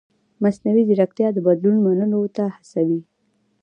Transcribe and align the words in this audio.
مصنوعي 0.43 0.83
ځیرکتیا 0.89 1.27
د 1.33 1.37
بدلون 1.47 1.77
منلو 1.85 2.21
ته 2.35 2.43
هڅوي. 2.55 2.99